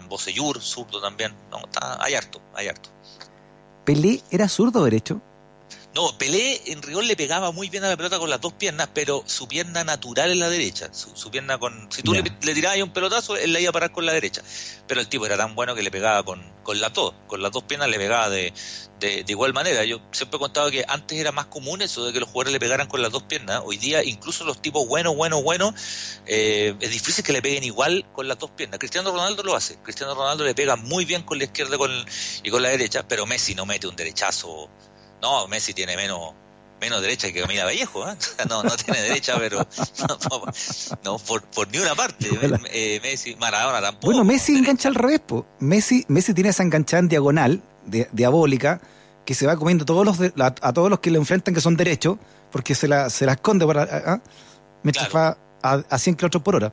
[0.62, 1.58] zurdo también, ¿no?
[1.58, 2.90] Está, hay harto, hay harto.
[3.86, 5.22] ¿Pelé era zurdo derecho?
[5.96, 8.90] No, Pelé en rigor le pegaba muy bien a la pelota con las dos piernas,
[8.94, 10.90] pero su pierna natural es la derecha.
[10.92, 11.90] Su, pierna con.
[11.90, 14.42] Si tú le, le, tirabas un pelotazo, él la iba a parar con la derecha.
[14.88, 17.14] Pero el tipo era tan bueno que le pegaba con, con las dos.
[17.28, 18.52] Con las dos piernas le pegaba de,
[19.00, 19.86] de, igual manera.
[19.86, 22.60] Yo siempre he contado que antes era más común eso de que los jugadores le
[22.60, 23.62] pegaran con las dos piernas.
[23.64, 25.76] Hoy día, incluso los tipos buenos, buenos, buenos,
[26.26, 28.80] eh, es difícil que le peguen igual con las dos piernas.
[28.80, 29.78] Cristiano Ronaldo lo hace.
[29.78, 31.90] Cristiano Ronaldo le pega muy bien con la izquierda con,
[32.44, 34.70] y con la derecha, pero Messi no mete un derechazo
[35.26, 36.34] no, Messi tiene menos
[36.80, 38.16] menos derecha que Camila Vallejo, ¿eh?
[38.50, 39.66] no, no tiene derecha, pero
[41.04, 42.30] no, por, por, ni una parte.
[42.72, 44.06] Eh, Messi, Maradona tampoco.
[44.08, 45.48] Bueno, Messi engancha al revés, po.
[45.60, 47.64] Messi, Messi tiene esa enganchada en diagonal,
[48.12, 48.82] diabólica,
[49.26, 52.18] que se va comiendo todos los a, todos los que le enfrentan que son derechos,
[52.52, 54.22] porque se la, se la esconde para, ¿ah?
[54.84, 56.72] mientras va a, a 100 kilómetros por hora.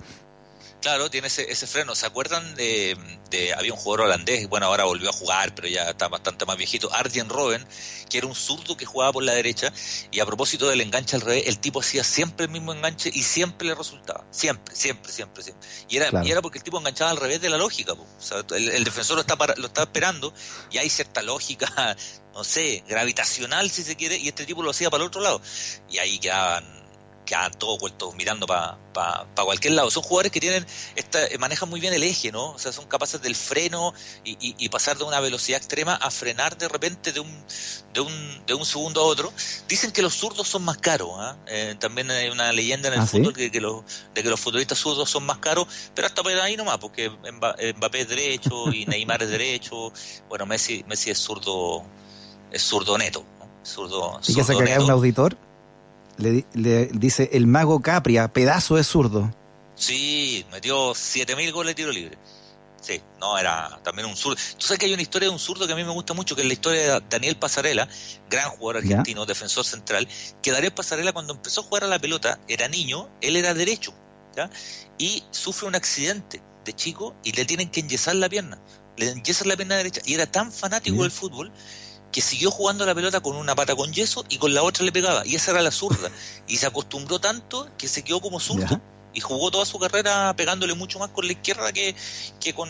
[0.82, 1.94] Claro, tiene ese, ese freno.
[1.94, 2.96] ¿Se acuerdan de,
[3.30, 6.56] de, Había un jugador holandés, bueno, ahora volvió a jugar, pero ya está bastante más
[6.56, 7.64] viejito, Arjen Robben,
[8.10, 9.72] que era un zurdo que jugaba por la derecha,
[10.10, 13.22] y a propósito del enganche al revés, el tipo hacía siempre el mismo enganche y
[13.22, 14.24] siempre le resultaba.
[14.32, 15.68] Siempre, siempre, siempre, siempre.
[15.88, 17.92] Y era, y era porque el tipo enganchaba al revés de la lógica.
[17.92, 20.34] O sea, el, defensor lo está, lo está esperando
[20.72, 21.96] y hay cierta lógica,
[22.34, 25.40] no sé, gravitacional si se quiere, y este tipo lo hacía para el otro lado.
[25.88, 26.81] Y ahí quedaban
[27.24, 29.90] quedan todos vueltos mirando para pa, cualquier lado.
[29.90, 32.50] Son jugadores que tienen esta, eh, manejan muy bien el eje, ¿no?
[32.50, 36.66] O sea, son capaces del freno y, pasar de una velocidad extrema a frenar de
[36.66, 37.44] repente de un,
[37.92, 39.32] de un, de un segundo a otro.
[39.68, 41.10] Dicen que los zurdos son más caros.
[41.14, 41.36] ¿ah?
[41.46, 43.82] Eh, también hay una leyenda en el ¿Ah, fútbol que, los,
[44.14, 48.00] de que los futbolistas zurdos son más caros, pero hasta por ahí nomás, porque Mbappé
[48.00, 49.92] es derecho y Neymar es derecho.
[50.28, 51.84] Bueno, Messi, Messi es zurdo,
[52.50, 53.24] es zurdo neto.
[53.64, 55.36] Zurdo, ¿Y que sacaría un auditor?
[56.18, 56.44] Le,
[56.92, 59.34] dice el mago Capria, pedazo de zurdo.
[59.74, 62.18] Sí, metió 7000 goles de tiro libre.
[62.80, 64.36] Sí, no, era también un zurdo.
[64.58, 66.34] Tú sabes que hay una historia de un zurdo que a mí me gusta mucho,
[66.34, 67.88] que es la historia de Daniel Pasarela,
[68.28, 70.08] gran jugador argentino, defensor central,
[70.42, 73.94] que Daniel Pasarela cuando empezó a jugar a la pelota, era niño, él era derecho,
[74.36, 74.50] ¿ya?
[74.98, 78.58] y sufre un accidente de chico y le tienen que enyesar la pierna.
[78.96, 81.52] Le enyesan la pierna derecha y era tan fanático del fútbol
[82.12, 84.92] que siguió jugando la pelota con una pata con yeso y con la otra le
[84.92, 85.26] pegaba.
[85.26, 86.10] Y esa era la zurda.
[86.46, 88.80] Y se acostumbró tanto que se quedó como zurdo
[89.14, 91.94] y jugó toda su carrera pegándole mucho más con la izquierda que,
[92.40, 92.68] que con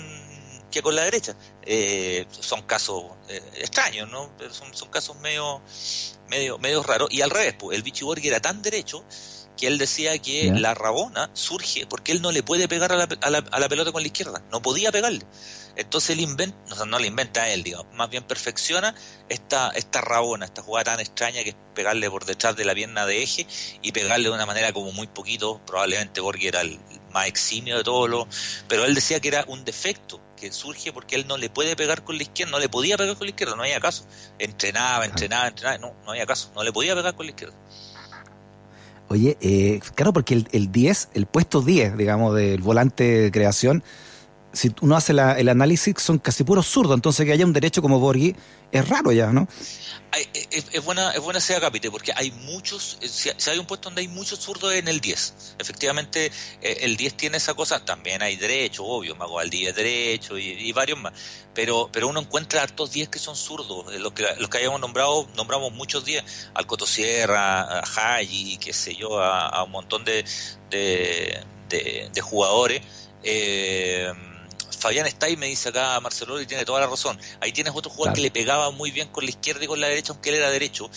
[0.72, 1.37] que con la derecha.
[1.64, 4.31] Eh, son casos eh, extraños, ¿no?
[4.38, 5.61] Pero son, son casos medio,
[6.28, 7.09] medio, medio raros.
[7.12, 9.05] Y al revés, pues, el Bichiborg era tan derecho
[9.57, 13.09] que él decía que la Rabona surge porque él no le puede pegar a la,
[13.21, 14.43] a, la, a la pelota con la izquierda.
[14.51, 15.25] No podía pegarle.
[15.77, 18.95] Entonces él inventa, no le inventa a él, digamos, más bien perfecciona
[19.29, 23.07] esta, esta rabona, esta jugada tan extraña que es pegarle por detrás de la pierna
[23.07, 23.47] de eje
[23.81, 26.79] y pegarle de una manera como muy poquito, probablemente porque era el
[27.11, 28.27] más eximio de todos los,
[28.69, 32.05] pero él decía que era un defecto que surge porque él no le puede pegar
[32.05, 34.05] con la izquierda, no le podía pegar con la izquierda, no había caso.
[34.38, 37.55] Entrenaba, entrenaba, entrenaba, no, no había caso, no le podía pegar con la izquierda.
[39.12, 43.83] Oye, eh, claro, porque el, el 10, el puesto 10, digamos, del volante de creación,
[44.53, 46.95] si uno hace el análisis, son casi puros zurdos.
[46.95, 48.35] Entonces, que haya un derecho como Borghi
[48.71, 49.47] es raro ya, ¿no?
[50.12, 54.09] es, buena es buena ese capite porque hay muchos si, hay un puesto donde hay
[54.09, 58.85] muchos zurdos en el 10 efectivamente eh, el 10 tiene esa cosa también hay derecho
[58.85, 61.15] obvio Mago Valdivia es derecho y, varios más
[61.55, 64.81] pero pero uno encuentra hartos 10 que son zurdos eh, los que los que hayamos
[64.81, 66.23] nombrado nombramos muchos 10
[66.55, 70.25] al Cotosierra a y qué sé yo a, un montón de
[70.71, 71.43] de,
[72.12, 72.83] de jugadores
[73.23, 74.12] eh,
[74.83, 77.16] Fabián está ahí, me dice acá Marcelo y tiene toda la razón.
[77.38, 79.87] Ahí tienes otro jugador que le pegaba muy bien con la izquierda y con la
[79.87, 80.90] derecha, aunque él era derecho.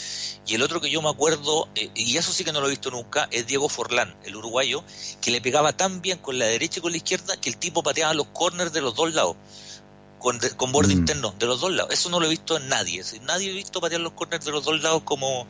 [0.48, 2.71] Y el otro que yo me acuerdo, eh, y eso sí que no lo he
[2.71, 4.84] visto nunca, es Diego Forlán, el uruguayo,
[5.21, 7.84] que le pegaba tan bien con la derecha y con la izquierda que el tipo
[7.84, 9.36] pateaba los corners de los dos lados.
[10.17, 10.98] Con, con borde mm.
[10.98, 11.93] interno, de los dos lados.
[11.93, 13.04] Eso no lo he visto en nadie.
[13.21, 15.45] Nadie ha visto patear los corners de los dos lados como,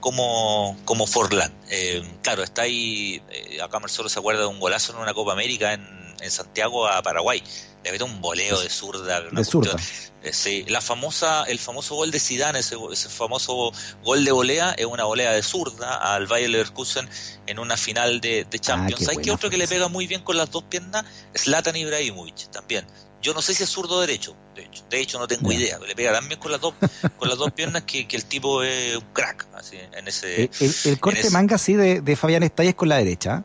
[0.00, 1.54] como, como Forlán.
[1.70, 5.32] Eh, claro, está ahí, eh, acá Marcelo se acuerda de un golazo en una Copa
[5.34, 7.42] América en, en Santiago a Paraguay
[7.84, 9.20] le mete un boleo de zurda.
[9.20, 9.76] De zurda.
[10.22, 14.72] Eh, sí, la famosa, el famoso gol de Zidane, ese, ese, famoso gol de volea,
[14.72, 17.08] es una volea de zurda al Bayer Leverkusen
[17.46, 19.08] en una final de, de Champions.
[19.08, 21.04] ¿Hay que otro que le pega muy bien con las dos piernas?
[21.36, 22.84] Zlatan Ibrahimovic, también.
[23.22, 25.78] Yo no sé si es zurdo o derecho, de hecho, de hecho no tengo idea.
[25.78, 26.74] Le pega tan bien con las dos,
[27.16, 30.50] con las dos piernas que, que el tipo es un crack, así, en ese.
[30.84, 33.44] El, corte manga así de, de Fabián Estalla es con la derecha.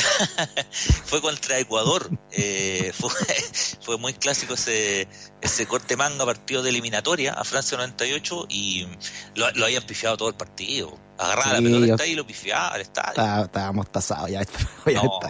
[1.04, 2.10] fue contra Ecuador.
[2.32, 2.92] Eh,
[3.80, 5.08] fue, muy clásico ese,
[5.40, 8.86] ese corte manga partido de eliminatoria a Francia 98 y
[9.34, 10.96] lo, lo habían pifiado todo el partido.
[11.18, 13.44] Agarraba la pelota y lo pifiaba al estadio.
[13.44, 14.40] estábamos tasados ya.
[14.86, 15.20] No,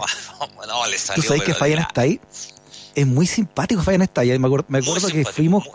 [0.67, 1.21] no, le salió.
[1.21, 2.19] ¿Tú sabes que Fabián está ahí?
[2.95, 4.37] Es muy simpático Fabián está ahí.
[4.39, 5.65] Me acuerdo, me acuerdo que fuimos,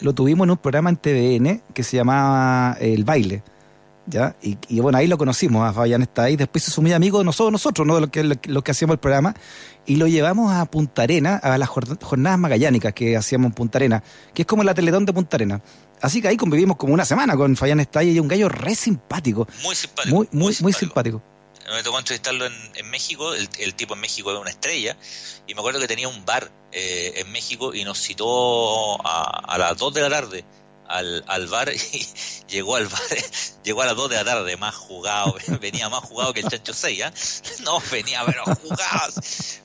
[0.00, 3.42] lo tuvimos en un programa en TVN que se llamaba El Baile
[4.06, 4.36] ¿ya?
[4.42, 7.52] Y, bueno, ahí lo conocimos, a Fabián está ahí, después se sumó amigo de nosotros,
[7.52, 7.98] nosotros, ¿no?
[8.00, 9.34] Los que, lo, que hacíamos el programa,
[9.86, 14.02] y lo llevamos a Punta Arena, a las jornadas magallánicas que hacíamos en Punta Arena,
[14.32, 15.60] que es como la Teletón de Punta Arena.
[16.00, 19.48] Así que ahí convivimos como una semana con Fabián Estalla y un gallo re simpático.
[19.62, 20.14] Muy simpático.
[20.14, 21.22] Muy, muy, muy simpático.
[21.74, 24.98] Me tocó entrevistarlo en, México, el, tipo en México era una estrella,
[25.46, 29.58] y me acuerdo que tenía un bar eh, en México y nos citó a, a
[29.58, 30.44] las 2 de la tarde
[30.88, 32.06] al, al bar y
[32.48, 33.00] llegó al bar,
[33.64, 36.74] llegó a las 2 de la tarde, más jugado, venía más jugado que el Chancho
[36.74, 37.12] 6, ¿eh?
[37.64, 39.12] No, venía, pero jugado.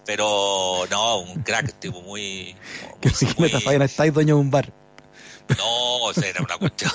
[0.05, 2.55] Pero no, un crack, tipo muy.
[3.38, 3.84] muy, muy...
[3.84, 4.71] estáis dueño de un bar.
[5.58, 6.91] No, era una cuestión.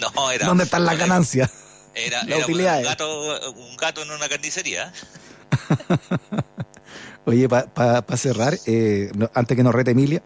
[0.00, 0.46] No, era.
[0.46, 1.50] ¿Dónde están las ganancias?
[1.94, 4.92] Era, era un, gato, un gato en una carnicería.
[7.24, 10.22] Oye, para pa, cerrar, eh, antes que nos rete Emilia,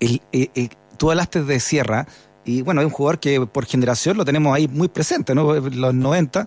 [0.00, 0.68] el, eh, eh,
[1.02, 2.06] tú hablaste de Sierra,
[2.44, 5.52] y bueno, hay un jugador que por generación lo tenemos ahí muy presente, ¿no?
[5.52, 6.46] Los 90.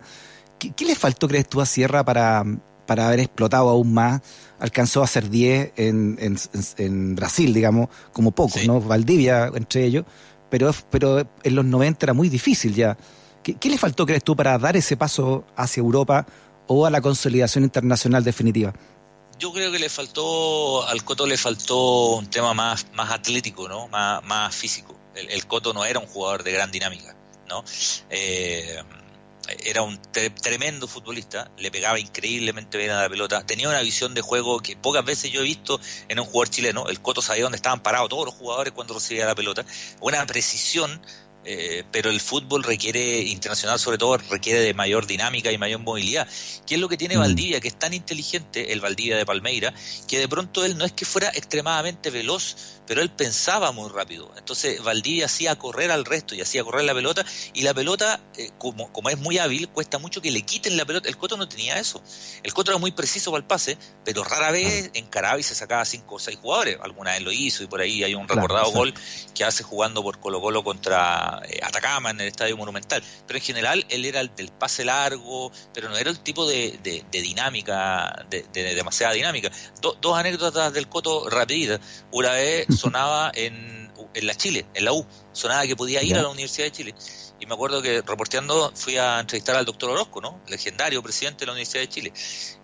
[0.57, 2.45] ¿Qué, le faltó, crees tú, a Sierra para,
[2.85, 4.21] para haber explotado aún más?
[4.57, 6.37] Alcanzó a ser 10 en,
[6.77, 8.79] en, Brasil, digamos, como pocos, ¿no?
[8.79, 10.05] Valdivia entre ellos,
[10.49, 12.97] pero, pero en los 90 era muy difícil ya.
[13.43, 16.25] ¿Qué, ¿Qué le faltó, crees tú, para dar ese paso hacia Europa
[16.67, 18.71] o a la consolidación internacional definitiva?
[19.39, 23.87] Yo creo que le faltó, al Coto le faltó un tema más, más atlético, ¿no?
[23.87, 24.97] Más, más físico.
[25.13, 27.15] El, Coto no era un jugador de gran dinámica,
[27.47, 27.63] ¿no?
[28.09, 28.81] Eh,
[29.63, 30.01] era un
[30.41, 34.75] tremendo futbolista, le pegaba increíblemente bien a la pelota, tenía una visión de juego que
[34.75, 38.09] pocas veces yo he visto en un jugador chileno, el Coto sabía dónde estaban parados
[38.09, 39.65] todos los jugadores cuando recibía la pelota,
[40.01, 41.01] una precisión
[41.45, 46.27] eh, pero el fútbol requiere, internacional sobre todo, requiere de mayor dinámica y mayor movilidad.
[46.65, 47.19] ¿Qué es lo que tiene mm.
[47.19, 47.61] Valdivia?
[47.61, 49.73] Que es tan inteligente, el Valdivia de Palmeira,
[50.07, 52.55] que de pronto él no es que fuera extremadamente veloz,
[52.87, 54.31] pero él pensaba muy rápido.
[54.37, 58.51] Entonces Valdivia hacía correr al resto y hacía correr la pelota y la pelota, eh,
[58.57, 61.09] como, como es muy hábil, cuesta mucho que le quiten la pelota.
[61.09, 62.01] El Coto no tenía eso.
[62.43, 65.85] El Coto era muy preciso para el pase, pero rara vez encaraba y se sacaba
[65.85, 66.77] cinco o seis jugadores.
[66.81, 68.93] Alguna vez lo hizo y por ahí hay un recordado gol
[69.33, 73.03] que hace jugando por Colo Colo contra eh, Atacama en el Estadio Monumental.
[73.27, 76.79] Pero en general él era el del pase largo, pero no era el tipo de,
[77.11, 79.51] dinámica, de, demasiada dinámica.
[79.81, 81.79] dos anécdotas del Coto rapiditas.
[82.11, 86.21] Una vez sonaba en, en la Chile, en la U, sonaba que podía ir a
[86.21, 86.95] la Universidad de Chile.
[87.39, 90.39] Y me acuerdo que reporteando fui a entrevistar al doctor Orozco, ¿no?
[90.47, 92.13] Legendario presidente de la Universidad de Chile.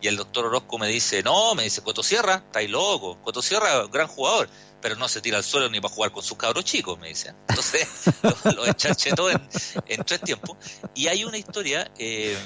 [0.02, 3.22] Y el doctor Orozco me dice, no, me dice, Cotosierra, estáis loco.
[3.22, 4.50] Cotosierra, gran jugador,
[4.82, 7.34] pero no se tira al suelo ni para jugar con sus cabros chicos, me dice.
[7.50, 7.88] Entonces,
[8.24, 9.42] lo, lo encharchetó en,
[9.88, 10.58] en tres tiempos.
[10.96, 12.38] Y hay una historia eh,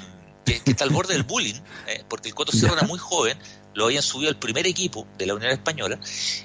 [0.46, 3.38] que, está al borde del bullying, eh, porque el Coto Sierra era muy joven,
[3.74, 5.98] lo habían subido al primer equipo de la Unión Española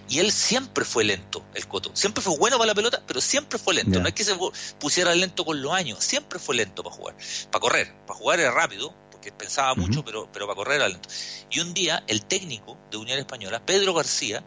[0.10, 1.92] y él siempre fue lento, el Coto.
[1.94, 4.00] Siempre fue bueno para la pelota, pero siempre fue lento.
[4.00, 4.36] No es que se
[4.80, 7.16] pusiera lento con los años, siempre fue lento para jugar.
[7.52, 11.08] Para correr, para jugar era rápido, porque pensaba mucho, pero, pero para correr era lento.
[11.50, 14.44] Y un día el técnico de Unión Española, Pedro García,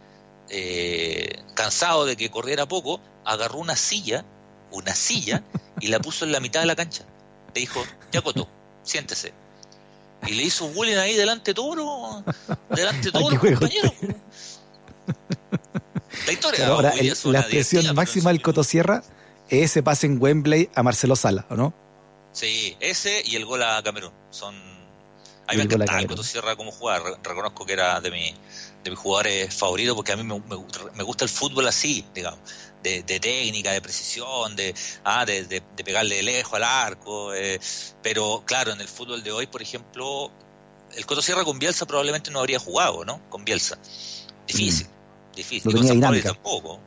[0.51, 4.25] eh, cansado de que corriera poco, agarró una silla,
[4.71, 5.43] una silla,
[5.81, 7.05] y la puso en la mitad de la cancha.
[7.55, 8.49] Le dijo, ya Coto,
[8.83, 9.33] siéntese.
[10.27, 12.25] Y le hizo bullying ahí delante de todos
[12.71, 13.93] delante de todos los compañeros.
[16.27, 16.69] La historia.
[16.69, 19.03] ahora, la expresión máxima del Cotosierra
[19.49, 21.75] es ese pase en Wembley a Marcelo Sala, ¿o no?
[22.33, 24.13] Sí, ese y el gol a Camerún.
[24.31, 24.55] Son.
[25.47, 27.03] A mí me encantaba el Cotosierra como jugar.
[27.23, 28.35] Reconozco que era de, mi,
[28.85, 32.39] de mis jugadores favoritos porque a mí me, me, gusta el fútbol así, digamos.
[32.83, 37.35] De, de, técnica, de precisión, de, ah, de, de, pegarle de lejos al arco.
[37.35, 37.59] Eh,
[38.03, 40.31] pero claro, en el fútbol de hoy, por ejemplo,
[40.95, 43.23] el Cotosierra con Bielsa probablemente no habría jugado, ¿no?
[43.31, 43.79] Con Bielsa.
[44.47, 45.35] Difícil, mm.
[45.35, 45.73] difícil.
[45.73, 46.33] No tenía dinámica.
[46.35, 46.79] tampoco.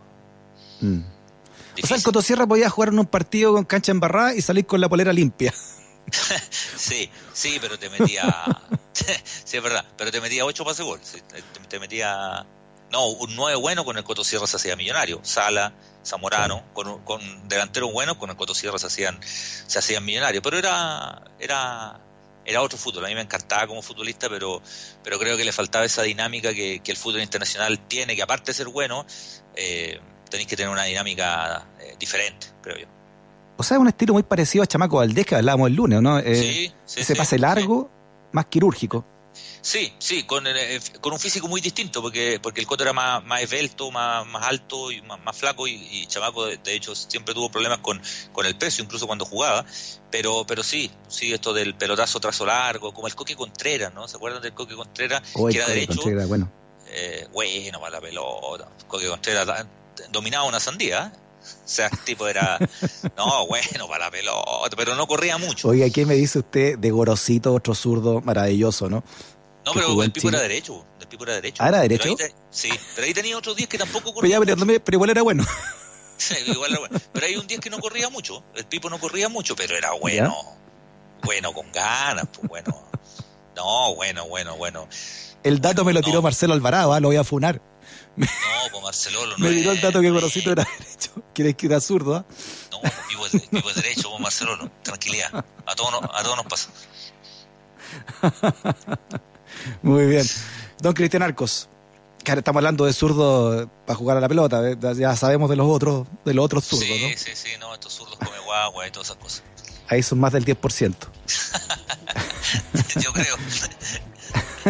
[0.81, 0.99] Mm.
[1.83, 4.79] O sea, el Cotosierra podía jugar en un partido con cancha embarrada y salir con
[4.79, 5.51] la polera limpia.
[6.77, 8.45] sí, sí, pero te metía.
[8.93, 10.99] sí, es verdad, pero te metía ocho pases gol.
[11.69, 12.45] Te, metía.
[12.91, 15.19] No, un nueve bueno con el Cotosierra se hacía millonario.
[15.23, 15.73] Sala,
[16.05, 20.41] Zamorano, con, con delanteros buenos con el Cotosierra se hacían, se hacían millonarios.
[20.41, 21.99] Pero era, era,
[22.45, 23.05] era otro fútbol.
[23.05, 24.61] A mí me encantaba como futbolista, pero,
[25.03, 28.51] pero creo que le faltaba esa dinámica que, que el fútbol internacional tiene, que aparte
[28.51, 29.05] de ser bueno,
[29.55, 32.96] eh, tenéis que tener una dinámica eh, diferente, creo yo.
[33.57, 36.19] O sea, es un estilo muy parecido a Chamaco Valdés que hablábamos el lunes, ¿no?
[36.19, 37.89] Eh, sí, sí, ese pase largo,
[38.31, 39.05] más quirúrgico.
[39.61, 43.23] Sí, sí, con, eh, con, un físico muy distinto, porque porque el Coto era más,
[43.25, 47.79] más esbelto, más, más alto y más, flaco, y, Chamaco, de, hecho, siempre tuvo problemas
[47.79, 49.65] con, con el peso, incluso cuando jugaba.
[50.09, 54.07] Pero pero sí, sí, esto del pelotazo trazo largo, como el Coque Contreras, ¿no?
[54.07, 55.21] ¿Se acuerdan del Coque Contreras?
[55.33, 56.01] que era derecho.
[56.27, 56.49] bueno.
[56.89, 58.69] Eh, bueno, para la pelota.
[58.87, 59.65] Coque Contreras
[60.11, 61.11] dominaba una sandía.
[61.65, 62.57] O sea, el tipo era,
[63.17, 65.69] no, bueno, para la pelota, pero no corría mucho.
[65.69, 69.03] Oiga, ¿qué me dice usted de Gorosito, otro zurdo maravilloso, no?
[69.65, 71.61] No, pero el Pipo era derecho, el Pipo era derecho.
[71.61, 72.15] ¿Ah, era derecho?
[72.49, 75.45] sí, pero ahí tenía otros días que tampoco corría pero, pero, igual era bueno.
[76.19, 76.99] Sí, igual era bueno.
[77.13, 79.91] Pero hay un día que no corría mucho, el Pipo no corría mucho, pero era
[79.91, 80.33] bueno.
[81.21, 82.87] Bueno, con ganas, pues bueno.
[83.55, 84.87] No, bueno, bueno, bueno.
[85.43, 86.99] El dato me lo tiró Marcelo Alvarado, ¿ah?
[86.99, 87.61] lo voy a funar.
[88.15, 88.27] No,
[88.71, 91.11] pues Marcelo no Me el dato que Gorosito era derecho.
[91.33, 92.15] ¿Quieres que era zurdo?
[92.15, 92.25] ¿ah?
[92.71, 95.45] No, vivo es, vivo derecho, pues Marcelo, tranquilidad.
[95.65, 96.69] A todos, a todos nos pasa.
[99.81, 100.25] Muy bien.
[100.79, 101.69] Don Cristian Arcos.
[102.25, 104.61] Estamos hablando de zurdo para jugar a la pelota.
[104.69, 104.77] ¿eh?
[104.97, 108.17] Ya sabemos de los otros, de los otros zurdos, sí, Sí, sí, no, estos zurdos
[108.17, 109.43] come guagua y todas esas cosas.
[109.87, 110.93] Ahí son más del 10%.
[113.01, 113.37] Yo creo.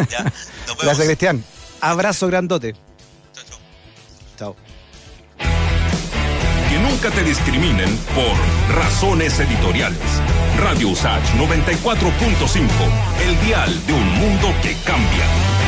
[0.08, 0.32] ya,
[0.80, 1.44] Gracias, Cristian.
[1.80, 2.76] Abrazo grandote.
[6.68, 9.98] Que nunca te discriminen por razones editoriales.
[10.60, 12.68] Radio USACH 94.5,
[13.26, 15.67] el dial de un mundo que cambia.